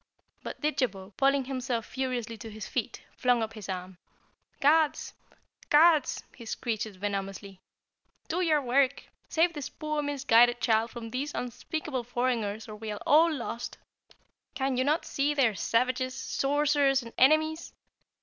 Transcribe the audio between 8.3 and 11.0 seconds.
your work! Save this poor, misguided child